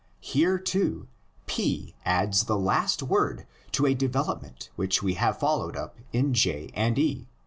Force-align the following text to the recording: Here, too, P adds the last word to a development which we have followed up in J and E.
Here, 0.19 0.57
too, 0.57 1.07
P 1.45 1.93
adds 2.05 2.45
the 2.45 2.57
last 2.57 3.03
word 3.03 3.45
to 3.73 3.85
a 3.85 3.93
development 3.93 4.71
which 4.75 5.03
we 5.03 5.13
have 5.13 5.37
followed 5.39 5.75
up 5.75 5.99
in 6.11 6.33
J 6.33 6.71
and 6.73 6.97
E. 6.97 7.27